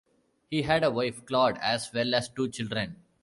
He 0.49 0.63
had 0.63 0.83
a 0.83 0.89
wife, 0.89 1.23
Claude, 1.27 1.59
as 1.59 1.93
well 1.93 2.15
as 2.15 2.27
two 2.27 2.49
children. 2.49 3.03